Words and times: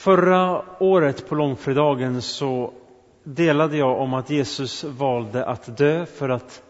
Förra 0.00 0.62
året 0.78 1.28
på 1.28 1.34
långfredagen 1.34 2.22
så 2.22 2.72
delade 3.24 3.76
jag 3.76 4.00
om 4.00 4.14
att 4.14 4.30
Jesus 4.30 4.84
valde 4.84 5.44
att 5.44 5.76
dö 5.76 6.06
för 6.06 6.28
att 6.28 6.62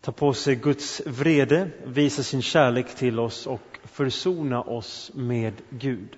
ta 0.00 0.12
på 0.12 0.32
sig 0.32 0.54
Guds 0.56 1.02
vrede, 1.06 1.70
visa 1.84 2.22
sin 2.22 2.42
kärlek 2.42 2.94
till 2.94 3.20
oss 3.20 3.46
och 3.46 3.78
försona 3.84 4.62
oss 4.62 5.10
med 5.14 5.52
Gud. 5.70 6.16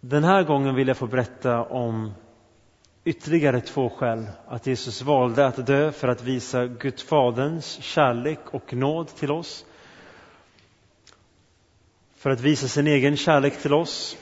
Den 0.00 0.24
här 0.24 0.42
gången 0.42 0.74
vill 0.74 0.88
jag 0.88 0.96
få 0.96 1.06
berätta 1.06 1.62
om 1.62 2.12
ytterligare 3.04 3.60
två 3.60 3.90
skäl 3.90 4.26
att 4.46 4.66
Jesus 4.66 5.02
valde 5.02 5.46
att 5.46 5.66
dö 5.66 5.92
för 5.92 6.08
att 6.08 6.22
visa 6.22 6.66
Gud 6.66 7.00
Faderns 7.00 7.78
kärlek 7.80 8.40
och 8.50 8.74
nåd 8.74 9.08
till 9.08 9.30
oss. 9.30 9.64
För 12.22 12.30
att 12.30 12.40
visa 12.40 12.68
sin 12.68 12.86
egen 12.86 13.16
kärlek 13.16 13.62
till 13.62 13.74
oss. 13.74 14.16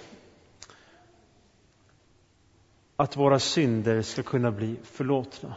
Att 2.97 3.17
våra 3.17 3.39
synder 3.39 4.03
ska 4.03 4.23
kunna 4.23 4.51
bli 4.51 4.77
förlåtna. 4.83 5.55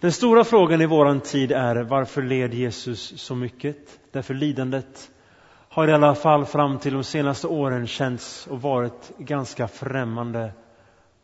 Den 0.00 0.12
stora 0.12 0.44
frågan 0.44 0.80
i 0.80 0.86
våran 0.86 1.20
tid 1.20 1.52
är 1.52 1.76
varför 1.76 2.22
led 2.22 2.54
Jesus 2.54 3.20
så 3.20 3.34
mycket? 3.34 3.98
Därför 4.12 4.34
lidandet 4.34 5.10
har 5.68 5.88
i 5.88 5.92
alla 5.92 6.14
fall 6.14 6.46
fram 6.46 6.78
till 6.78 6.92
de 6.92 7.04
senaste 7.04 7.46
åren 7.46 7.86
känts 7.86 8.46
och 8.46 8.62
varit 8.62 9.12
ganska 9.18 9.68
främmande 9.68 10.52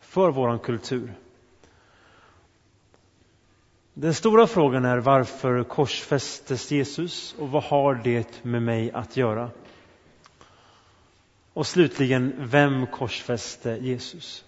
för 0.01 0.31
våran 0.31 0.59
kultur. 0.59 1.15
Den 3.97 4.15
stora 4.15 4.47
frågan 4.47 4.85
är 4.85 4.99
varför 4.99 5.65
korsfästes 5.65 6.71
Jesus 6.71 7.35
och 7.39 7.49
vad 7.51 7.63
har 7.63 7.95
det 7.95 8.45
med 8.45 8.63
mig 8.63 8.93
att 8.93 9.17
göra? 9.17 9.51
Och 11.53 11.67
slutligen, 11.67 12.35
vem 12.39 12.87
korsfäste 12.87 13.71
Jesus? 13.71 14.45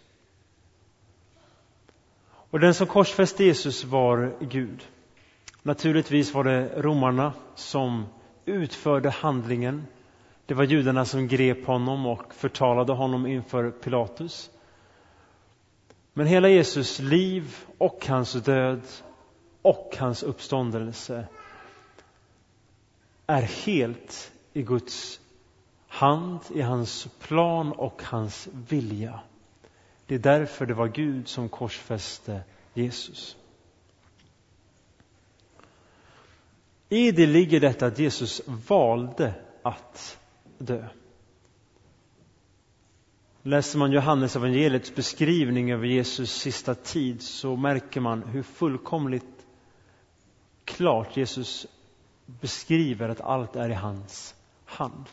Och 2.27 2.61
den 2.61 2.75
som 2.75 2.87
korsfäste 2.87 3.45
Jesus 3.45 3.85
var 3.85 4.37
Gud. 4.41 4.87
Naturligtvis 5.63 6.35
var 6.35 6.45
det 6.45 6.83
romarna 6.83 7.33
som 7.55 8.07
utförde 8.45 9.11
handlingen. 9.11 9.87
Det 10.47 10.55
var 10.55 10.65
judarna 10.65 11.05
som 11.05 11.29
grep 11.29 11.67
honom 11.67 12.07
och 12.07 12.35
förtalade 12.35 12.93
honom 12.93 13.27
inför 13.27 13.71
Pilatus. 13.71 14.51
Men 16.13 16.27
hela 16.27 16.49
Jesus 16.49 16.99
liv 16.99 17.57
och 17.79 18.07
hans 18.07 18.33
död 18.33 18.81
och 19.67 19.97
hans 19.99 20.23
uppståndelse 20.23 21.27
är 23.27 23.43
helt 23.43 24.33
i 24.53 24.63
Guds 24.63 25.21
hand, 25.89 26.41
i 26.55 26.61
hans 26.61 27.09
plan 27.21 27.73
och 27.73 28.03
hans 28.03 28.49
vilja. 28.69 29.21
Det 30.07 30.15
är 30.15 30.19
därför 30.19 30.67
det 30.67 30.75
var 30.75 30.89
Gud 30.89 31.29
som 31.29 31.49
korsfäste 31.49 32.41
Jesus. 32.75 33.37
I 36.89 37.11
det 37.11 37.27
ligger 37.27 37.61
detta 37.61 37.87
att 37.87 37.99
Jesus 37.99 38.43
valde 38.47 39.35
att 39.63 40.19
dö. 40.59 40.89
Läser 43.43 43.79
man 43.79 43.93
Johannes 43.93 44.37
evangeliets 44.37 44.95
beskrivning 44.95 45.73
över 45.73 45.87
Jesus 45.87 46.33
sista 46.33 46.75
tid 46.75 47.23
så 47.23 47.57
märker 47.57 48.01
man 48.01 48.23
hur 48.23 48.43
fullkomligt 48.43 49.36
klart 50.77 51.17
Jesus 51.17 51.67
beskriver 52.27 53.09
att 53.09 53.21
allt 53.21 53.57
är 53.57 53.69
i 53.69 53.75
hans 53.75 54.35
hand. 54.65 55.05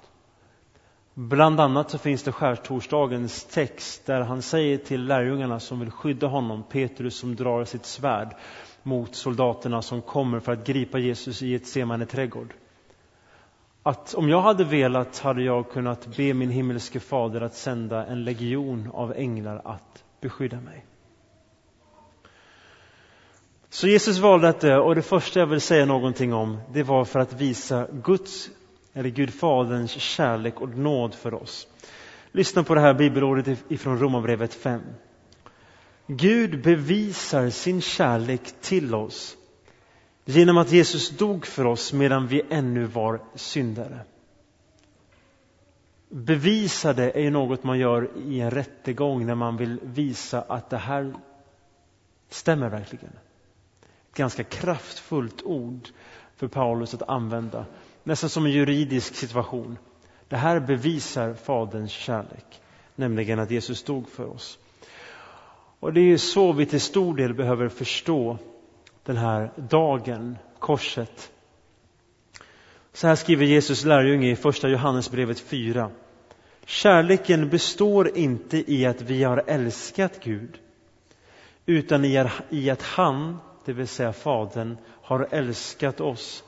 Bland 1.14 1.60
annat 1.60 1.92
så 1.92 1.98
finns 1.98 2.24
det 2.24 2.32
skärtorsdagens 2.32 3.46
text 3.46 4.06
där 4.06 4.22
han 4.22 4.42
säger 4.42 4.78
till 4.78 5.06
lärjungarna 5.06 5.60
som 5.60 5.80
vill 5.80 5.92
skydda 5.92 6.28
honom, 6.28 6.64
Petrus 6.64 7.20
som 7.20 7.36
drar 7.36 7.66
sitt 7.66 7.86
svärd 7.86 8.36
mot 8.84 9.16
soldaterna 9.16 9.82
som 9.82 10.02
kommer 10.02 10.40
för 10.40 10.52
att 10.52 10.68
gripa 10.68 11.00
Jesus 11.00 11.42
i 11.42 11.56
ett 11.56 11.68
semane 11.68 12.06
trädgård. 12.06 12.54
Att 13.84 14.14
om 14.14 14.30
jag 14.30 14.42
hade 14.42 14.64
velat 14.64 15.20
hade 15.20 15.44
jag 15.44 15.70
kunnat 15.72 16.18
be 16.18 16.34
min 16.34 16.50
himmelske 16.50 17.00
fader 17.00 17.42
att 17.42 17.56
sända 17.56 18.06
en 18.06 18.24
legion 18.24 18.90
av 18.94 19.14
änglar 19.14 19.62
att 19.66 20.04
beskydda 20.22 20.62
mig. 20.62 20.86
Så 23.84 23.88
Jesus 23.88 24.18
valde 24.18 24.50
att 24.50 24.60
dö 24.60 24.78
och 24.78 24.96
det 24.96 25.02
första 25.02 25.40
jag 25.40 25.48
vill 25.48 25.62
säga 25.62 25.86
någonting 25.86 26.34
om 26.34 26.60
det 26.74 26.84
var 26.84 27.06
för 27.06 27.20
att 27.20 27.34
visa 27.34 27.88
Guds 27.92 28.50
eller 28.94 29.10
Gud 29.10 29.34
Faderns 29.34 29.92
kärlek 29.92 30.62
och 30.62 30.78
nåd 30.78 31.14
för 31.14 31.34
oss. 31.34 31.68
Lyssna 32.32 32.64
på 32.64 32.76
det 32.76 32.82
här 32.82 32.94
bibelordet 32.94 33.60
ifrån 33.68 34.00
Romarbrevet 34.00 34.54
5. 34.54 34.82
Gud 36.08 36.64
bevisar 36.64 37.50
sin 37.50 37.82
kärlek 37.82 38.42
till 38.62 38.96
oss 38.96 39.38
genom 40.26 40.58
att 40.58 40.72
Jesus 40.72 41.10
dog 41.10 41.46
för 41.46 41.66
oss 41.66 41.94
medan 41.94 42.28
vi 42.28 42.42
ännu 42.50 42.86
var 42.86 43.22
syndare. 43.36 44.00
Bevisade 46.10 47.12
är 47.12 47.22
ju 47.22 47.30
något 47.30 47.64
man 47.64 47.80
gör 47.80 48.10
i 48.28 48.40
en 48.40 48.52
rättegång 48.52 49.26
när 49.26 49.36
man 49.36 49.58
vill 49.58 49.80
visa 49.84 50.42
att 50.42 50.70
det 50.70 50.78
här 50.78 51.14
stämmer 52.30 52.70
verkligen. 52.70 53.12
Ett 54.14 54.18
ganska 54.18 54.44
kraftfullt 54.44 55.42
ord 55.44 55.90
för 56.36 56.48
Paulus 56.48 56.94
att 56.94 57.10
använda 57.10 57.66
nästan 58.04 58.30
som 58.30 58.46
en 58.46 58.52
juridisk 58.52 59.16
situation. 59.16 59.78
Det 60.28 60.36
här 60.36 60.60
bevisar 60.60 61.34
Faderns 61.34 61.92
kärlek, 61.92 62.62
nämligen 62.96 63.40
att 63.40 63.52
Jesus 63.52 63.84
dog 63.84 64.10
för 64.10 64.26
oss. 64.26 64.60
Och 65.80 65.94
det 65.94 66.02
är 66.02 66.18
så 66.18 66.54
vi 66.54 66.66
till 66.66 66.82
stor 66.82 67.16
del 67.16 67.34
behöver 67.34 67.70
förstå 67.70 68.38
den 69.04 69.18
här 69.18 69.52
dagen, 69.56 70.38
korset. 70.60 71.32
Så 72.94 73.08
här 73.08 73.16
skriver 73.16 73.46
Jesus 73.46 73.84
lärjunge 73.86 74.32
i 74.32 74.36
första 74.36 74.70
Johannesbrevet 74.70 75.40
4. 75.40 75.90
Kärleken 76.66 77.50
består 77.50 78.18
inte 78.18 78.74
i 78.74 78.86
att 78.86 79.02
vi 79.02 79.24
har 79.24 79.44
älskat 79.48 80.20
Gud, 80.24 80.58
utan 81.66 82.06
i 82.50 82.70
att 82.70 82.82
han, 82.82 83.38
det 83.66 83.74
vill 83.74 83.88
säga 83.88 84.14
Fadern, 84.14 84.78
har 84.88 85.28
älskat 85.32 86.02
oss 86.02 86.44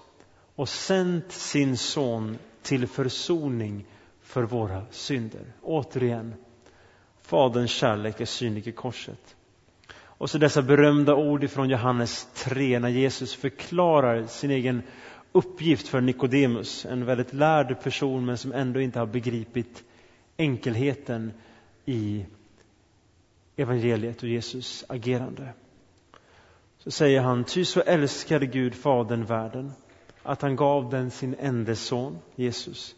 och 0.56 0.70
sänt 0.70 1.32
sin 1.32 1.78
son 1.78 2.38
till 2.62 2.88
försoning 2.88 3.86
för 4.22 4.44
våra 4.44 4.86
synder. 4.92 5.42
Återigen, 5.62 6.34
Faderns 7.22 7.72
kärlek 7.72 8.22
är 8.22 8.26
synlig 8.26 8.68
i 8.68 8.72
korset. 8.72 9.36
Och 10.18 10.30
så 10.30 10.38
dessa 10.38 10.62
berömda 10.62 11.16
ord 11.16 11.50
från 11.50 11.70
Johannes 11.70 12.28
3 12.34 12.80
när 12.80 12.90
Jesus 12.90 13.36
förklarar 13.36 14.26
sin 14.26 14.52
egen 14.52 14.84
uppgift 15.32 15.88
för 15.88 16.02
Nikodemus, 16.02 16.86
en 16.86 17.06
väldigt 17.06 17.34
lärd 17.34 17.82
person 17.84 18.26
men 18.26 18.38
som 18.38 18.52
ändå 18.52 18.82
inte 18.82 19.00
har 19.00 19.06
begripit 19.06 19.84
enkelheten 20.38 21.34
i 21.86 22.26
evangeliet 23.56 24.24
och 24.24 24.30
Jesus 24.30 24.86
agerande. 24.90 25.54
Så 26.86 26.92
säger 26.92 27.22
han, 27.22 27.44
ty 27.44 27.66
så 27.66 27.82
älskade 27.82 28.46
Gud 28.46 28.76
Fadern 28.76 29.26
världen 29.26 29.72
att 30.24 30.42
han 30.42 30.56
gav 30.56 30.90
den 30.90 31.12
sin 31.12 31.36
enda 31.40 31.76
son, 31.76 32.18
Jesus. 32.36 32.96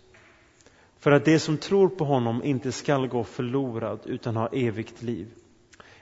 För 0.99 1.11
att 1.11 1.25
det 1.25 1.39
som 1.39 1.57
tror 1.57 1.89
på 1.89 2.05
honom 2.05 2.43
inte 2.43 2.71
skall 2.71 3.07
gå 3.07 3.23
förlorad 3.23 3.99
utan 4.05 4.35
ha 4.35 4.47
evigt 4.47 5.01
liv. 5.01 5.27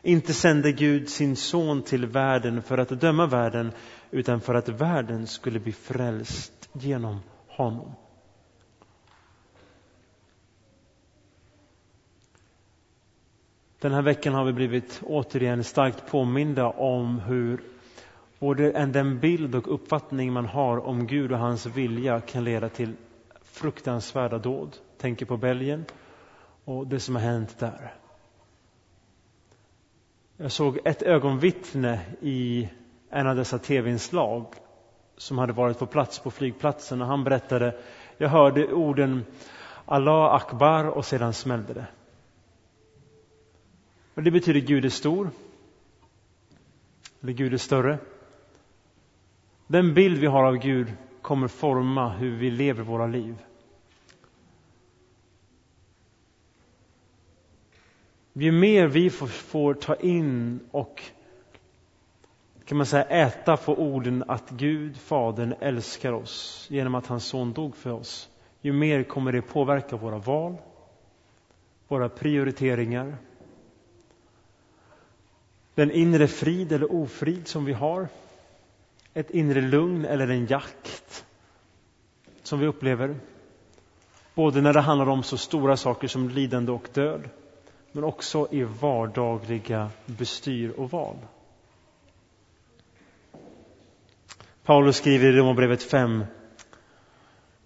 Inte 0.02 0.34
sände 0.34 0.72
Gud 0.72 1.10
sin 1.10 1.36
son 1.36 1.82
till 1.82 2.06
världen 2.06 2.62
för 2.62 2.78
att 2.78 3.02
döma 3.02 3.26
världen 3.26 3.72
utan 4.12 4.42
för 4.42 4.54
att 4.54 4.70
världen 4.70 5.28
skulle 5.28 5.60
bli 5.60 5.72
frälst 5.72 6.70
genom 6.74 7.20
honom. 7.48 7.92
Den 13.80 13.94
här 13.94 14.02
veckan 14.02 14.34
har 14.34 14.46
vi 14.46 14.54
blivit 14.54 15.02
återigen 15.04 15.64
starkt 15.64 16.12
påminda 16.12 16.66
om 16.70 17.20
hur 17.20 17.75
både 18.40 18.86
den 18.86 19.20
bild 19.20 19.56
och 19.56 19.74
uppfattning 19.74 20.34
man 20.34 20.46
har 20.46 20.78
om 20.78 21.08
Gud 21.08 21.32
och 21.32 21.38
hans 21.38 21.66
vilja 21.66 22.22
kan 22.22 22.44
leda 22.44 22.70
till 22.70 22.94
fruktansvärda 23.42 24.38
dåd. 24.38 24.78
Tänker 24.98 25.26
på 25.26 25.38
Belgien 25.38 25.86
och 26.66 26.88
det 26.88 27.00
som 27.00 27.16
har 27.16 27.22
hänt 27.22 27.60
där. 27.60 27.94
Jag 30.38 30.52
såg 30.52 30.80
ett 30.86 31.02
ögonvittne 31.02 32.02
i 32.22 32.70
en 33.10 33.28
av 33.28 33.36
dessa 33.36 33.60
tv-inslag 33.60 34.46
som 35.18 35.38
hade 35.38 35.54
varit 35.54 35.80
på 35.80 35.86
plats 35.86 36.20
på 36.20 36.32
flygplatsen 36.32 37.02
och 37.02 37.08
han 37.08 37.24
berättade, 37.24 37.76
jag 38.18 38.30
hörde 38.30 38.74
orden 38.74 39.26
Allah 39.86 40.34
Akbar 40.34 40.86
och 40.86 41.06
sedan 41.06 41.34
smällde 41.34 41.74
det. 41.74 41.88
Och 44.14 44.24
det 44.24 44.32
betyder 44.32 44.60
Gud 44.60 44.86
är 44.86 44.90
stor. 44.90 45.30
Eller 47.22 47.34
Gud 47.34 47.54
är 47.54 47.58
större. 47.58 47.98
Den 49.68 49.94
bild 49.94 50.18
vi 50.18 50.28
har 50.28 50.44
av 50.44 50.58
Gud 50.58 50.94
kommer 51.22 51.48
forma 51.48 52.10
hur 52.10 52.36
vi 52.36 52.52
lever 52.52 52.84
våra 52.84 53.08
liv. 53.08 53.36
Ju 58.34 58.52
mer 58.52 58.88
vi 58.88 59.10
får, 59.10 59.28
får 59.28 59.74
ta 59.74 59.96
in 59.96 60.60
och 60.72 61.04
kan 62.66 62.78
man 62.78 62.86
säga 62.86 63.04
äta 63.04 63.58
på 63.58 63.76
orden 63.82 64.24
att 64.28 64.50
Gud, 64.50 64.98
Fadern, 64.98 65.54
älskar 65.60 66.12
oss 66.14 66.68
genom 66.70 66.96
att 66.96 67.08
hans 67.08 67.26
son 67.26 67.54
dog 67.54 67.76
för 67.76 67.92
oss, 67.92 68.30
ju 68.62 68.74
mer 68.74 69.04
kommer 69.04 69.32
det 69.32 69.42
påverka 69.42 69.96
våra 69.96 70.18
val, 70.18 70.56
våra 71.88 72.10
prioriteringar, 72.10 73.18
den 75.76 75.92
inre 75.92 76.28
frid 76.28 76.72
eller 76.72 76.94
ofrid 76.94 77.48
som 77.48 77.66
vi 77.66 77.74
har 77.74 78.08
ett 79.16 79.30
inre 79.30 79.62
lugn 79.62 80.06
eller 80.06 80.28
en 80.28 80.46
jakt 80.46 81.26
som 82.44 82.60
vi 82.60 82.68
upplever. 82.68 83.16
Både 84.34 84.62
när 84.62 84.74
det 84.74 84.82
handlar 84.82 85.10
om 85.10 85.24
så 85.24 85.38
stora 85.38 85.78
saker 85.78 86.08
som 86.08 86.30
lidande 86.30 86.72
och 86.72 86.88
död, 86.94 87.30
men 87.92 88.04
också 88.04 88.48
i 88.52 88.64
vardagliga 88.64 89.90
bestyr 90.06 90.70
och 90.70 90.92
val. 90.92 91.16
Paulus 94.64 94.98
skriver 94.98 95.28
i 95.28 95.32
Romarbrevet 95.32 95.84
5 95.84 96.26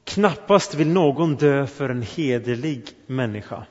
Knappast 0.03 0.75
vill 0.75 0.89
någon 0.89 1.35
dö 1.35 1.67
för 1.67 1.89
en 1.89 2.01
hederlig 2.01 2.89
människa. 3.05 3.65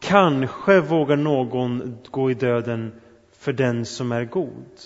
Kanske 0.00 0.80
vågar 0.80 1.16
någon 1.16 1.98
gå 2.10 2.30
i 2.30 2.34
döden 2.34 3.00
för 3.32 3.52
den 3.52 3.86
som 3.86 4.12
är 4.12 4.24
god. 4.24 4.80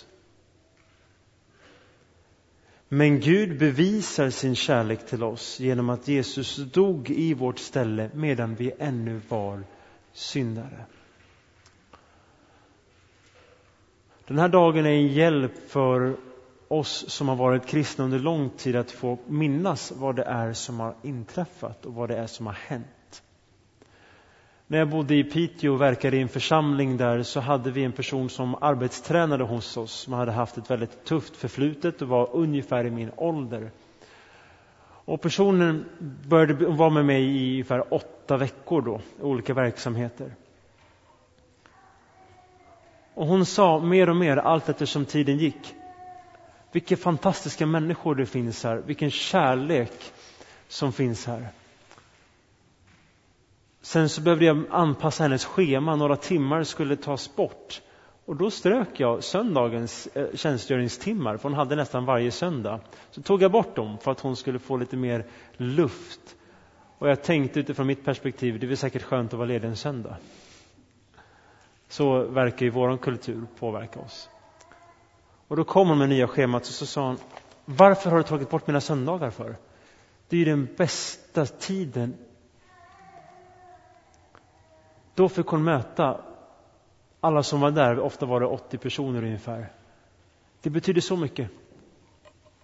Men 2.88 3.20
Gud 3.20 3.58
bevisar 3.58 4.30
sin 4.30 4.54
kärlek 4.54 5.06
till 5.06 5.22
oss 5.22 5.60
genom 5.60 5.90
att 5.90 6.08
Jesus 6.08 6.56
dog 6.56 7.10
i 7.10 7.34
vårt 7.34 7.58
ställe 7.58 8.10
medan 8.14 8.54
vi 8.54 8.72
ännu 8.78 9.20
var 9.28 9.64
syndare. 10.12 10.84
Den 14.26 14.38
här 14.38 14.48
dagen 14.48 14.86
är 14.86 14.90
en 14.90 15.08
hjälp 15.08 15.70
för 15.70 16.16
oss 16.68 17.04
som 17.08 17.28
har 17.28 17.36
varit 17.36 17.66
kristna 17.66 18.04
under 18.04 18.18
lång 18.18 18.50
tid 18.50 18.76
att 18.76 18.90
få 18.90 19.18
minnas 19.26 19.92
vad 19.96 20.16
det 20.16 20.24
är 20.24 20.52
som 20.52 20.80
har 20.80 20.94
inträffat 21.02 21.86
och 21.86 21.94
vad 21.94 22.08
det 22.08 22.16
är 22.16 22.26
som 22.26 22.46
har 22.46 22.52
hänt. 22.52 22.86
När 24.70 24.78
jag 24.78 24.88
bodde 24.88 25.14
i 25.14 25.24
Piteå 25.24 25.72
och 25.72 25.80
verkade 25.80 26.16
i 26.16 26.20
en 26.20 26.28
församling 26.28 26.96
där 26.96 27.22
så 27.22 27.40
hade 27.40 27.70
vi 27.70 27.84
en 27.84 27.92
person 27.92 28.30
som 28.30 28.54
arbetstränade 28.60 29.44
hos 29.44 29.76
oss 29.76 29.92
som 29.92 30.12
hade 30.12 30.32
haft 30.32 30.58
ett 30.58 30.70
väldigt 30.70 31.04
tufft 31.04 31.36
förflutet 31.36 32.02
och 32.02 32.08
var 32.08 32.28
ungefär 32.32 32.84
i 32.84 32.90
min 32.90 33.10
ålder. 33.16 33.70
Och 35.04 35.20
personen 35.20 35.84
började 36.28 36.66
vara 36.66 36.90
med 36.90 37.04
mig 37.04 37.22
i 37.22 37.52
ungefär 37.52 37.94
åtta 37.94 38.36
veckor 38.36 38.82
då, 38.82 39.00
i 39.20 39.22
olika 39.22 39.54
verksamheter. 39.54 40.34
Och 43.14 43.26
hon 43.26 43.46
sa 43.46 43.80
mer 43.80 44.08
och 44.08 44.16
mer 44.16 44.36
allt 44.36 44.68
eftersom 44.68 45.04
tiden 45.04 45.38
gick 45.38 45.74
vilka 46.72 46.96
fantastiska 46.96 47.66
människor 47.66 48.14
det 48.14 48.26
finns 48.26 48.64
här, 48.64 48.76
vilken 48.76 49.10
kärlek 49.10 50.12
som 50.68 50.92
finns 50.92 51.26
här. 51.26 51.48
Sen 53.80 54.08
så 54.08 54.20
behövde 54.20 54.44
jag 54.44 54.64
anpassa 54.70 55.22
hennes 55.22 55.44
schema, 55.44 55.96
några 55.96 56.16
timmar 56.16 56.64
skulle 56.64 56.96
tas 56.96 57.36
bort. 57.36 57.82
Och 58.24 58.36
då 58.36 58.50
strök 58.50 59.00
jag 59.00 59.24
söndagens 59.24 60.06
eh, 60.06 60.26
tjänstgöringstimmar, 60.34 61.36
för 61.36 61.48
hon 61.48 61.58
hade 61.58 61.76
nästan 61.76 62.04
varje 62.04 62.30
söndag. 62.30 62.80
Så 63.10 63.22
tog 63.22 63.42
jag 63.42 63.52
bort 63.52 63.76
dem 63.76 63.98
för 63.98 64.10
att 64.10 64.20
hon 64.20 64.36
skulle 64.36 64.58
få 64.58 64.76
lite 64.76 64.96
mer 64.96 65.26
luft. 65.56 66.20
Och 66.98 67.08
jag 67.08 67.22
tänkte 67.22 67.60
utifrån 67.60 67.86
mitt 67.86 68.04
perspektiv, 68.04 68.60
det 68.60 68.70
är 68.70 68.76
säkert 68.76 69.02
skönt 69.02 69.32
att 69.32 69.38
vara 69.38 69.48
ledig 69.48 69.68
en 69.68 69.76
söndag. 69.76 70.16
Så 71.88 72.22
verkar 72.22 72.66
ju 72.66 72.70
vår 72.70 72.96
kultur 72.96 73.46
påverka 73.58 74.00
oss. 74.00 74.28
Och 75.48 75.56
då 75.56 75.64
kom 75.64 75.88
hon 75.88 75.98
med 75.98 76.08
nya 76.08 76.28
schemat 76.28 76.62
och 76.62 76.68
så 76.68 76.86
sa 76.86 77.06
hon, 77.06 77.18
varför 77.64 78.10
har 78.10 78.16
du 78.16 78.22
tagit 78.24 78.50
bort 78.50 78.66
mina 78.66 78.80
söndagar 78.80 79.30
för? 79.30 79.56
Det 80.28 80.36
är 80.36 80.38
ju 80.38 80.44
den 80.44 80.68
bästa 80.76 81.46
tiden. 81.46 82.14
Då 85.18 85.28
fick 85.28 85.46
hon 85.46 85.64
möta 85.64 86.20
alla 87.20 87.42
som 87.42 87.60
var 87.60 87.70
där, 87.70 87.98
ofta 87.98 88.26
var 88.26 88.40
det 88.40 88.46
80 88.46 88.78
personer 88.78 89.22
ungefär. 89.22 89.72
Det 90.62 90.70
betyder 90.70 91.00
så 91.00 91.16
mycket. 91.16 91.50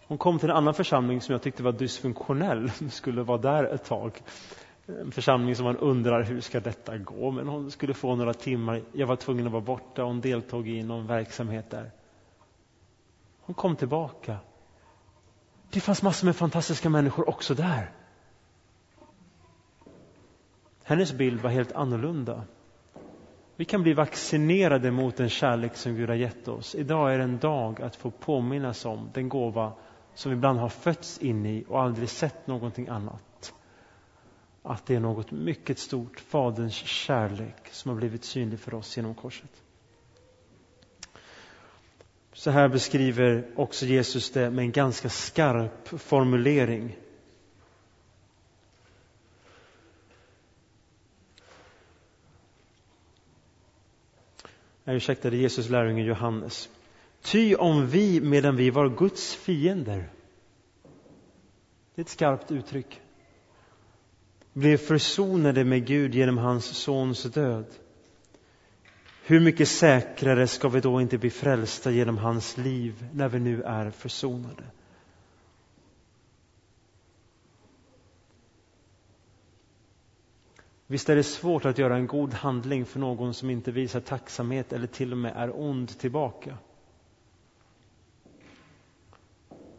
Hon 0.06 0.18
kom 0.18 0.38
till 0.38 0.50
en 0.50 0.56
annan 0.56 0.74
församling 0.74 1.20
som 1.20 1.32
jag 1.32 1.42
tyckte 1.42 1.62
var 1.62 1.72
dysfunktionell, 1.72 2.70
skulle 2.90 3.22
vara 3.22 3.38
där 3.38 3.64
ett 3.64 3.84
tag. 3.84 4.22
En 4.86 5.12
församling 5.12 5.56
som 5.56 5.64
man 5.64 5.76
undrar 5.76 6.22
hur 6.22 6.40
ska 6.40 6.60
detta 6.60 6.98
gå? 6.98 7.30
Men 7.30 7.48
hon 7.48 7.70
skulle 7.70 7.94
få 7.94 8.16
några 8.16 8.34
timmar. 8.34 8.82
Jag 8.92 9.06
var 9.06 9.16
tvungen 9.16 9.46
att 9.46 9.52
vara 9.52 9.62
borta. 9.62 10.02
Hon 10.02 10.20
deltog 10.20 10.68
i 10.68 10.82
någon 10.82 11.06
verksamhet 11.06 11.70
där. 11.70 11.90
Hon 13.40 13.54
kom 13.54 13.76
tillbaka. 13.76 14.36
Det 15.70 15.80
fanns 15.80 16.02
massor 16.02 16.26
med 16.26 16.36
fantastiska 16.36 16.88
människor 16.88 17.28
också 17.28 17.54
där. 17.54 17.90
Hennes 20.86 21.12
bild 21.12 21.40
var 21.40 21.50
helt 21.50 21.72
annorlunda. 21.72 22.44
Vi 23.56 23.64
kan 23.64 23.82
bli 23.82 23.92
vaccinerade 23.92 24.90
mot 24.90 25.16
den 25.16 25.28
kärlek 25.28 25.76
som 25.76 25.94
Gud 25.94 26.08
har 26.08 26.16
gett 26.16 26.48
oss. 26.48 26.74
Idag 26.74 27.14
är 27.14 27.18
en 27.18 27.38
dag 27.38 27.82
att 27.82 27.96
få 27.96 28.10
påminnas 28.10 28.84
om 28.84 29.10
den 29.14 29.28
gåva 29.28 29.72
som 30.14 30.30
vi 30.30 30.36
ibland 30.36 30.58
har 30.58 30.68
fötts 30.68 31.18
in 31.18 31.46
i 31.46 31.64
och 31.68 31.82
aldrig 31.82 32.08
sett 32.08 32.46
någonting 32.46 32.88
annat. 32.88 33.54
Att 34.62 34.86
det 34.86 34.94
är 34.94 35.00
något 35.00 35.30
mycket 35.30 35.78
stort, 35.78 36.20
Faderns 36.20 36.74
kärlek, 36.74 37.68
som 37.70 37.88
har 37.88 37.96
blivit 37.96 38.24
synlig 38.24 38.60
för 38.60 38.74
oss 38.74 38.96
genom 38.96 39.14
korset. 39.14 39.62
Så 42.32 42.50
här 42.50 42.68
beskriver 42.68 43.46
också 43.56 43.86
Jesus 43.86 44.30
det 44.30 44.50
med 44.50 44.62
en 44.64 44.72
ganska 44.72 45.08
skarp 45.08 45.88
formulering. 45.88 46.96
Jag 54.84 54.96
ursäktade 54.96 55.36
Jesus 55.36 55.68
lärjunge 55.68 56.02
Johannes. 56.02 56.68
Ty 57.22 57.54
om 57.54 57.86
vi 57.86 58.20
medan 58.20 58.56
vi 58.56 58.70
var 58.70 58.88
Guds 58.88 59.34
fiender, 59.34 60.10
det 61.94 62.00
är 62.00 62.04
ett 62.04 62.08
skarpt 62.08 62.50
uttryck, 62.50 63.00
blev 64.52 64.76
försonade 64.76 65.64
med 65.64 65.86
Gud 65.86 66.14
genom 66.14 66.38
hans 66.38 66.64
sons 66.64 67.22
död 67.22 67.66
hur 69.26 69.40
mycket 69.40 69.68
säkrare 69.68 70.46
ska 70.46 70.68
vi 70.68 70.80
då 70.80 71.00
inte 71.00 71.18
bli 71.18 71.30
frälsta 71.30 71.90
genom 71.90 72.18
hans 72.18 72.56
liv 72.56 73.06
när 73.12 73.28
vi 73.28 73.38
nu 73.38 73.62
är 73.62 73.90
försonade? 73.90 74.64
Visst 80.94 81.08
är 81.08 81.16
det 81.16 81.22
svårt 81.22 81.64
att 81.64 81.78
göra 81.78 81.96
en 81.96 82.06
god 82.06 82.34
handling 82.34 82.84
för 82.86 83.00
någon 83.00 83.34
som 83.34 83.50
inte 83.50 83.72
visar 83.72 84.00
tacksamhet 84.00 84.72
eller 84.72 84.86
till 84.86 85.12
och 85.12 85.18
med 85.18 85.32
är 85.36 85.60
ond 85.60 85.98
tillbaka. 85.98 86.58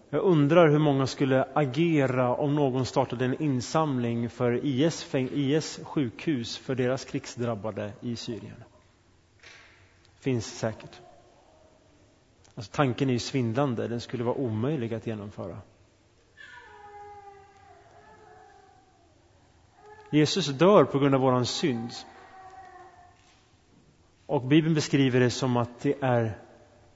Jag 0.10 0.22
undrar 0.22 0.70
hur 0.70 0.80
många 0.80 1.08
skulle 1.08 1.44
agera 1.54 2.36
om 2.36 2.56
någon 2.56 2.86
startade 2.86 3.26
en 3.26 3.42
insamling 3.42 4.30
för 4.30 4.66
IS, 4.66 5.16
IS 5.16 5.80
sjukhus 5.84 6.58
för 6.58 6.76
deras 6.76 7.06
krigsdrabbade 7.06 7.94
i 8.02 8.16
Syrien 8.16 8.64
finns 10.20 10.60
säkert. 10.60 11.02
Alltså, 12.56 12.72
tanken 12.76 13.10
är 13.10 13.14
ju 13.14 13.20
svindlande, 13.20 13.88
den 13.88 14.02
skulle 14.02 14.24
vara 14.24 14.36
omöjlig 14.36 14.94
att 14.94 15.08
genomföra. 15.08 15.58
Jesus 20.10 20.48
dör 20.48 20.84
på 20.84 21.00
grund 21.00 21.16
av 21.16 21.22
våran 21.22 21.46
synd. 21.46 21.94
Och 24.26 24.42
Bibeln 24.42 24.76
beskriver 24.76 25.20
det 25.20 25.30
som 25.30 25.58
att 25.58 25.80
det 25.80 25.96
är 26.02 26.38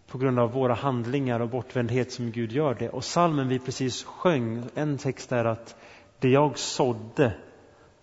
på 0.07 0.17
grund 0.17 0.39
av 0.39 0.51
våra 0.51 0.73
handlingar 0.73 1.39
och 1.39 1.49
bortvändhet 1.49 2.11
som 2.11 2.31
Gud 2.31 2.51
gör 2.51 2.73
det. 2.73 2.89
Och 2.89 3.03
salmen 3.03 3.47
vi 3.47 3.59
precis 3.59 4.03
sjöng, 4.03 4.63
en 4.75 4.97
text 4.97 5.31
är 5.31 5.45
att 5.45 5.75
det 6.19 6.29
jag 6.29 6.57
sådde, 6.57 7.33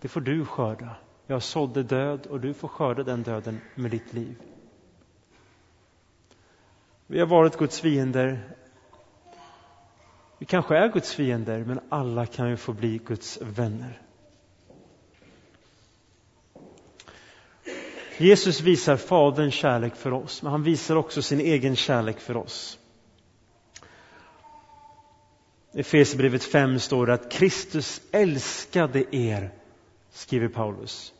det 0.01 0.07
får 0.07 0.21
du 0.21 0.45
skörda. 0.45 0.95
Jag 1.27 1.43
sådde 1.43 1.83
död 1.83 2.25
och 2.25 2.39
du 2.39 2.53
får 2.53 2.67
skörda 2.67 3.03
den 3.03 3.23
döden 3.23 3.61
med 3.75 3.91
ditt 3.91 4.13
liv. 4.13 4.35
Vi 7.07 7.19
har 7.19 7.27
varit 7.27 7.57
Guds 7.57 7.79
fiender. 7.79 8.55
Vi 10.37 10.45
kanske 10.45 10.77
är 10.77 10.87
Guds 10.87 11.13
fiender, 11.13 11.63
men 11.63 11.79
alla 11.89 12.25
kan 12.25 12.49
ju 12.49 12.57
få 12.57 12.73
bli 12.73 12.97
Guds 12.97 13.41
vänner. 13.41 14.01
Jesus 18.17 18.61
visar 18.61 18.97
Faderns 18.97 19.53
kärlek 19.53 19.95
för 19.95 20.13
oss, 20.13 20.41
men 20.41 20.51
han 20.51 20.63
visar 20.63 20.95
också 20.95 21.21
sin 21.21 21.39
egen 21.39 21.75
kärlek 21.75 22.19
för 22.19 22.37
oss. 22.37 22.79
I 25.73 25.79
Efesierbrevet 25.79 26.43
5 26.43 26.79
står 26.79 27.05
det 27.05 27.13
att 27.13 27.31
Kristus 27.31 28.01
älskade 28.11 29.15
er, 29.15 29.51
skriver 30.11 30.47
Paulus. 30.47 31.13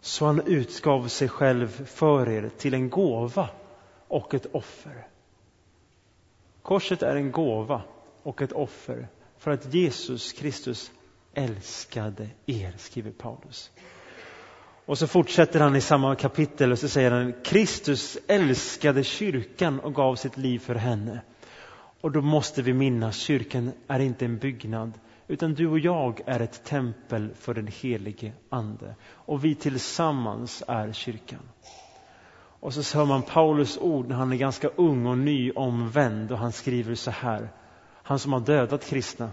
Så 0.00 0.26
han 0.26 0.40
utgav 0.46 1.08
sig 1.08 1.28
själv 1.28 1.86
för 1.86 2.28
er 2.28 2.50
till 2.58 2.74
en 2.74 2.90
gåva 2.90 3.48
och 4.08 4.34
ett 4.34 4.46
offer. 4.52 5.06
Korset 6.62 7.02
är 7.02 7.16
en 7.16 7.32
gåva 7.32 7.82
och 8.22 8.42
ett 8.42 8.52
offer 8.52 9.08
för 9.38 9.50
att 9.50 9.74
Jesus 9.74 10.32
Kristus 10.32 10.90
älskade 11.34 12.28
er, 12.46 12.74
skriver 12.78 13.10
Paulus. 13.10 13.70
Och 14.86 14.98
så 14.98 15.06
fortsätter 15.06 15.60
han 15.60 15.76
i 15.76 15.80
samma 15.80 16.14
kapitel 16.14 16.72
och 16.72 16.78
så 16.78 16.88
säger 16.88 17.10
han 17.10 17.34
Kristus 17.44 18.18
älskade 18.26 19.04
kyrkan 19.04 19.80
och 19.80 19.94
gav 19.94 20.14
sitt 20.14 20.36
liv 20.36 20.58
för 20.58 20.74
henne. 20.74 21.20
Och 22.00 22.12
då 22.12 22.20
måste 22.20 22.62
vi 22.62 22.72
minnas, 22.72 23.16
kyrkan 23.16 23.72
är 23.88 24.00
inte 24.00 24.24
en 24.24 24.38
byggnad 24.38 24.92
utan 25.28 25.54
du 25.54 25.66
och 25.66 25.78
jag 25.78 26.20
är 26.26 26.40
ett 26.40 26.64
tempel 26.64 27.30
för 27.34 27.54
den 27.54 27.66
helige 27.66 28.32
Ande. 28.48 28.94
Och 29.10 29.44
vi 29.44 29.54
tillsammans 29.54 30.62
är 30.68 30.92
kyrkan. 30.92 31.48
Och 32.60 32.74
så 32.74 32.98
hör 32.98 33.06
man 33.06 33.22
Paulus 33.22 33.78
ord 33.78 34.08
när 34.08 34.16
han 34.16 34.32
är 34.32 34.36
ganska 34.36 34.68
ung 34.68 35.06
och 35.06 35.18
nyomvänd 35.18 36.32
och 36.32 36.38
han 36.38 36.52
skriver 36.52 36.94
så 36.94 37.10
här. 37.10 37.48
Han 38.02 38.18
som 38.18 38.32
har 38.32 38.40
dödat 38.40 38.86
kristna. 38.86 39.30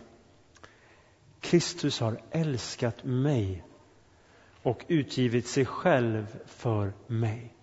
Kristus 1.39 1.99
har 1.99 2.17
älskat 2.31 3.03
mig 3.03 3.63
och 4.63 4.85
utgivit 4.87 5.47
sig 5.47 5.65
själv 5.65 6.39
för 6.45 6.93
mig. 7.07 7.53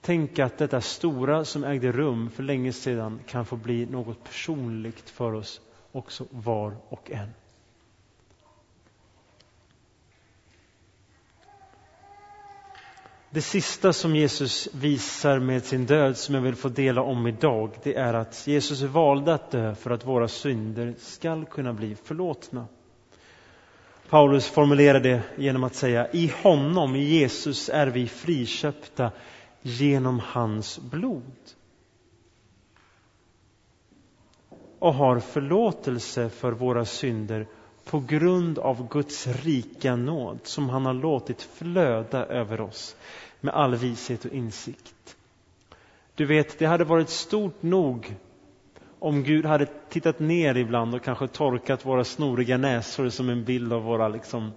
Tänk 0.00 0.38
att 0.38 0.58
detta 0.58 0.80
stora 0.80 1.44
som 1.44 1.64
ägde 1.64 1.92
rum 1.92 2.30
för 2.30 2.42
länge 2.42 2.72
sedan 2.72 3.20
kan 3.26 3.46
få 3.46 3.56
bli 3.56 3.86
något 3.86 4.24
personligt 4.24 5.10
för 5.10 5.32
oss 5.32 5.60
också 5.92 6.26
var 6.30 6.76
och 6.88 7.10
en. 7.10 7.28
Det 13.30 13.42
sista 13.42 13.92
som 13.92 14.16
Jesus 14.16 14.68
visar 14.74 15.38
med 15.38 15.64
sin 15.64 15.86
död 15.86 16.16
som 16.16 16.34
jag 16.34 16.42
vill 16.42 16.54
få 16.54 16.68
dela 16.68 17.02
om 17.02 17.26
idag, 17.26 17.70
det 17.82 17.94
är 17.94 18.14
att 18.14 18.46
Jesus 18.46 18.82
valde 18.82 19.34
att 19.34 19.50
dö 19.50 19.74
för 19.74 19.90
att 19.90 20.06
våra 20.06 20.28
synder 20.28 20.94
skall 20.98 21.44
kunna 21.44 21.72
bli 21.72 21.94
förlåtna. 21.94 22.66
Paulus 24.14 24.48
formulerar 24.48 25.00
det 25.00 25.22
genom 25.36 25.64
att 25.64 25.74
säga 25.74 26.10
i 26.12 26.32
honom, 26.42 26.96
i 26.96 27.04
Jesus, 27.04 27.68
är 27.68 27.86
vi 27.86 28.08
friköpta 28.08 29.10
genom 29.62 30.20
hans 30.24 30.78
blod 30.78 31.32
och 34.78 34.94
har 34.94 35.20
förlåtelse 35.20 36.28
för 36.28 36.52
våra 36.52 36.84
synder 36.84 37.46
på 37.84 38.00
grund 38.00 38.58
av 38.58 38.88
Guds 38.88 39.26
rika 39.26 39.96
nåd 39.96 40.38
som 40.42 40.68
han 40.68 40.86
har 40.86 40.94
låtit 40.94 41.42
flöda 41.42 42.26
över 42.26 42.60
oss 42.60 42.96
med 43.40 43.54
all 43.54 43.74
vishet 43.74 44.24
och 44.24 44.32
insikt. 44.32 45.16
Du 46.14 46.26
vet, 46.26 46.58
det 46.58 46.66
hade 46.66 46.84
varit 46.84 47.10
stort 47.10 47.62
nog 47.62 48.16
om 49.04 49.22
Gud 49.22 49.44
hade 49.44 49.66
tittat 49.88 50.18
ner 50.18 50.54
ibland 50.54 50.94
och 50.94 51.02
kanske 51.02 51.28
torkat 51.28 51.86
våra 51.86 52.04
snoriga 52.04 52.56
näsor 52.56 53.08
som 53.08 53.28
en 53.28 53.44
bild 53.44 53.72
av 53.72 53.82
våra 53.82 54.08
liksom, 54.08 54.52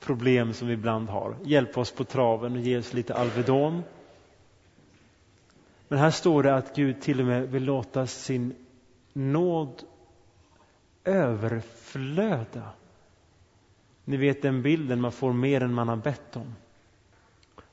problem 0.00 0.52
som 0.52 0.68
vi 0.68 0.74
ibland 0.74 1.08
har. 1.08 1.36
Hjälpa 1.44 1.80
oss 1.80 1.90
på 1.92 2.04
traven 2.04 2.52
och 2.52 2.60
ge 2.60 2.78
oss 2.78 2.94
lite 2.94 3.14
Alvedon. 3.14 3.82
Men 5.88 5.98
här 5.98 6.10
står 6.10 6.42
det 6.42 6.54
att 6.54 6.76
Gud 6.76 7.00
till 7.00 7.20
och 7.20 7.26
med 7.26 7.48
vill 7.48 7.64
låta 7.64 8.06
sin 8.06 8.54
nåd 9.12 9.82
överflöda. 11.04 12.70
Ni 14.04 14.16
vet 14.16 14.42
den 14.42 14.62
bilden, 14.62 15.00
man 15.00 15.12
får 15.12 15.32
mer 15.32 15.62
än 15.62 15.74
man 15.74 15.88
har 15.88 15.96
bett 15.96 16.36
om. 16.36 16.54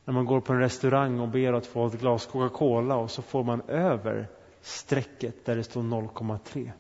När 0.05 0.13
man 0.13 0.25
går 0.25 0.41
på 0.41 0.53
en 0.53 0.59
restaurang 0.59 1.19
och 1.19 1.27
ber 1.27 1.53
att 1.53 1.65
få 1.65 1.87
ett 1.87 1.99
glas 1.99 2.25
Coca-Cola 2.25 2.95
och 2.95 3.11
så 3.11 3.21
får 3.21 3.43
man 3.43 3.61
över 3.67 4.27
strecket 4.61 5.45
där 5.45 5.55
det 5.55 5.63
står 5.63 5.81
0,3. 5.81 6.71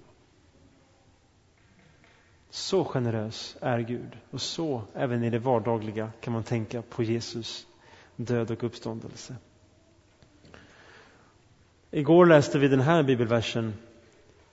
Så 2.49 2.85
generös 2.85 3.57
är 3.61 3.79
Gud 3.79 4.17
och 4.31 4.41
så 4.41 4.81
även 4.93 5.23
i 5.23 5.29
det 5.29 5.39
vardagliga 5.39 6.11
kan 6.21 6.33
man 6.33 6.43
tänka 6.43 6.81
på 6.81 7.03
Jesus 7.03 7.67
död 8.15 8.51
och 8.51 8.63
uppståndelse. 8.63 9.35
Igår 11.91 12.25
läste 12.25 12.59
vi 12.59 12.67
den 12.67 12.81
här 12.81 13.03
bibelversen. 13.03 13.73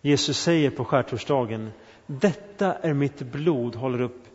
Jesus 0.01 0.39
säger 0.39 0.71
på 0.71 0.85
skärtorsdagen 0.85 1.71
Detta 2.07 2.75
är 2.75 2.95
mitt 2.95 3.23
blod, 3.23 3.75
håller 3.75 4.01
upp 4.01 4.27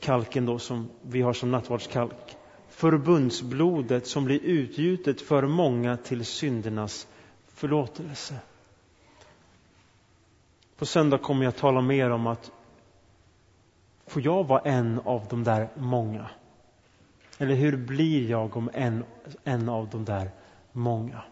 kalken 0.00 0.46
då 0.46 0.58
som 0.58 0.90
vi 1.02 1.22
har 1.22 1.32
som 1.32 1.50
nattvardskalk. 1.50 2.36
Förbundsblodet 2.68 4.06
som 4.06 4.24
blir 4.24 4.40
utgjutet 4.40 5.20
för 5.20 5.46
många 5.46 5.96
till 5.96 6.24
syndernas 6.24 7.06
förlåtelse. 7.46 8.34
På 10.76 10.86
söndag 10.86 11.18
kommer 11.18 11.44
jag 11.44 11.56
tala 11.56 11.80
mer 11.80 12.10
om 12.10 12.26
att 12.26 12.50
får 14.06 14.22
jag 14.22 14.44
vara 14.46 14.60
en 14.60 15.00
av 15.04 15.26
de 15.30 15.44
där 15.44 15.68
många? 15.74 16.30
Eller 17.38 17.54
hur 17.54 17.76
blir 17.76 18.30
jag 18.30 18.56
om 18.56 18.70
en, 18.74 19.04
en 19.44 19.68
av 19.68 19.88
de 19.88 20.04
där 20.04 20.30
många? 20.72 21.22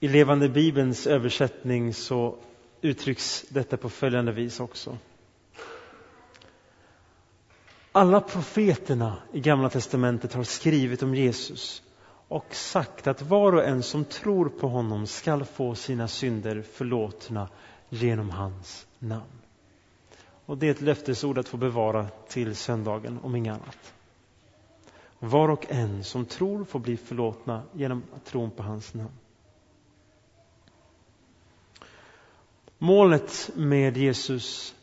I 0.00 0.08
Levande 0.08 0.48
Bibelns 0.48 1.06
översättning 1.06 1.94
så 1.94 2.36
uttrycks 2.80 3.44
detta 3.48 3.76
på 3.76 3.88
följande 3.88 4.32
vis 4.32 4.60
också. 4.60 4.98
Alla 7.92 8.20
profeterna 8.20 9.16
i 9.32 9.40
Gamla 9.40 9.68
testamentet 9.70 10.32
har 10.32 10.44
skrivit 10.44 11.02
om 11.02 11.14
Jesus 11.14 11.82
och 12.28 12.54
sagt 12.54 13.06
att 13.06 13.22
var 13.22 13.52
och 13.52 13.64
en 13.64 13.82
som 13.82 14.04
tror 14.04 14.48
på 14.48 14.68
honom 14.68 15.06
skall 15.06 15.44
få 15.44 15.74
sina 15.74 16.08
synder 16.08 16.62
förlåtna 16.62 17.48
genom 17.88 18.30
hans 18.30 18.86
namn. 18.98 19.40
Och 20.46 20.58
det 20.58 20.66
är 20.66 20.70
ett 20.70 20.80
löftesord 20.80 21.38
att 21.38 21.48
få 21.48 21.56
bevara 21.56 22.06
till 22.28 22.56
söndagen, 22.56 23.18
om 23.22 23.36
inget 23.36 23.54
annat. 23.54 23.94
Var 25.18 25.48
och 25.48 25.66
en 25.68 26.04
som 26.04 26.26
tror 26.26 26.64
får 26.64 26.78
bli 26.78 26.96
förlåtna 26.96 27.62
genom 27.72 28.02
tron 28.24 28.50
på 28.50 28.62
hans 28.62 28.94
namn. 28.94 29.18
Målet 32.86 33.50
med 33.54 33.96
Jesus 33.96 34.74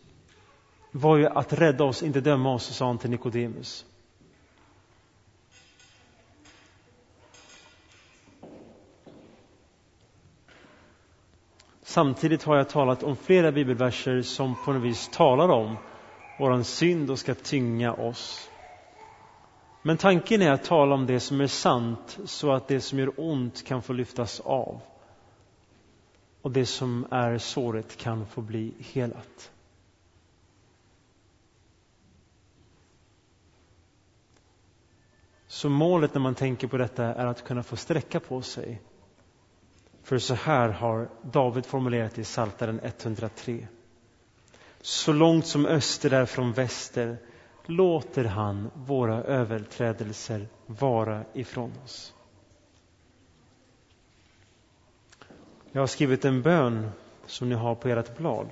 var 0.92 1.18
ju 1.18 1.28
att 1.28 1.54
rädda 1.54 1.84
oss, 1.84 2.04
inte 2.04 2.22
döma 2.22 2.54
oss, 2.54 2.76
sa 2.76 2.86
han 2.86 2.98
till 2.98 3.10
Nikodemus. 3.10 3.86
Samtidigt 11.84 12.44
har 12.44 12.58
jag 12.58 12.70
talat 12.70 13.04
om 13.04 13.16
flera 13.16 13.52
bibelverser 13.52 14.22
som 14.22 14.56
på 14.56 14.74
något 14.74 14.84
vis 14.84 15.10
talar 15.10 15.50
om 15.50 15.78
vår 16.38 16.64
synd 16.64 17.12
och 17.12 17.20
ska 17.20 17.34
tynga 17.34 17.94
oss. 17.94 18.52
Men 19.82 19.98
tanken 19.98 20.42
är 20.42 20.52
att 20.52 20.64
tala 20.64 20.96
om 20.96 21.06
det 21.06 21.20
som 21.20 21.42
är 21.42 21.48
sant 21.48 22.20
så 22.26 22.52
att 22.52 22.68
det 22.68 22.82
som 22.82 23.00
gör 23.00 23.12
ont 23.18 23.66
kan 23.66 23.82
få 23.82 23.94
lyftas 23.94 24.40
av 24.40 24.82
och 26.44 26.52
det 26.52 26.66
som 26.66 27.08
är 27.12 27.38
såret 27.38 27.98
kan 27.98 28.26
få 28.26 28.42
bli 28.42 28.74
helat. 28.80 29.52
Så 35.48 35.70
målet 35.70 36.14
när 36.14 36.22
man 36.22 36.36
tänker 36.36 36.68
på 36.68 36.78
detta 36.78 37.06
är 37.06 37.26
att 37.26 37.44
kunna 37.44 37.64
få 37.64 37.76
sträcka 37.76 38.20
på 38.20 38.42
sig. 38.42 38.82
För 40.04 40.18
så 40.18 40.34
här 40.34 40.70
har 40.70 41.10
David 41.22 41.66
formulerat 41.66 42.18
i 42.18 42.24
Psaltaren 42.24 42.80
103. 42.84 43.68
Så 44.82 45.14
långt 45.14 45.46
som 45.46 45.66
öster 45.66 46.14
är 46.14 46.26
från 46.26 46.52
väster 46.54 47.18
låter 47.66 48.26
han 48.26 48.72
våra 48.74 49.24
överträdelser 49.24 50.48
vara 50.66 51.24
ifrån 51.34 51.72
oss. 51.84 52.14
Jag 55.76 55.82
har 55.82 55.88
skrivit 55.88 56.26
en 56.26 56.42
bön 56.42 56.90
som 57.26 57.50
ni 57.50 57.56
har 57.56 57.76
på 57.76 57.88
ert 57.90 58.18
blad. 58.18 58.48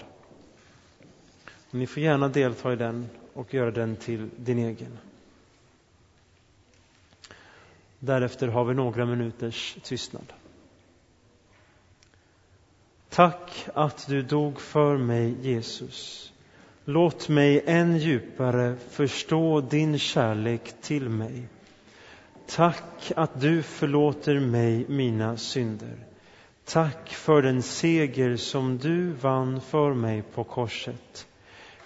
Ni 1.72 1.88
får 1.88 2.04
gärna 2.04 2.28
delta 2.28 2.74
i 2.74 2.76
den 2.76 3.10
och 3.34 3.54
göra 3.54 3.72
den 3.72 3.96
till 3.96 4.30
din 4.38 4.60
egen. 4.60 4.98
Därefter 8.00 8.48
har 8.48 8.66
vi 8.66 8.74
några 8.74 9.06
minuters 9.06 9.78
tystnad. 9.84 10.34
Tack 13.10 13.68
att 13.74 14.08
du 14.08 14.22
dog 14.22 14.62
för 14.62 14.98
mig, 14.98 15.36
Jesus. 15.42 16.34
Låt 16.86 17.30
mig 17.30 17.64
än 17.66 17.98
djupare 17.98 18.76
förstå 18.90 19.62
din 19.62 20.00
kärlek 20.00 20.74
till 20.82 21.10
mig. 21.10 21.48
Tack 22.48 23.12
att 23.16 23.42
du 23.42 23.64
förlåter 23.64 24.40
mig 24.40 24.86
mina 24.90 25.38
synder. 25.38 26.11
Tack 26.66 27.10
för 27.10 27.42
den 27.42 27.62
seger 27.62 28.36
som 28.36 28.78
du 28.78 29.12
vann 29.12 29.62
för 29.62 29.94
mig 29.94 30.22
på 30.22 30.44
korset. 30.44 31.28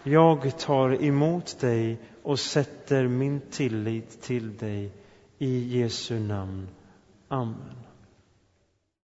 Jag 0.04 0.60
tar 0.60 1.04
emot 1.04 1.60
dig 1.60 1.98
och 2.24 2.40
sätter 2.40 3.08
min 3.08 3.42
tillit 3.52 4.22
till 4.22 4.58
dig. 4.58 4.92
I 5.38 5.80
Jesu 5.80 6.20
namn. 6.20 6.68
Amen. 7.28 7.76